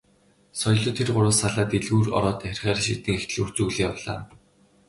[0.59, 4.19] Соёлоо тэр гурваас салаад дэлгүүр ороод харихаар шийдэн их дэлгүүр зүглэн явлаа.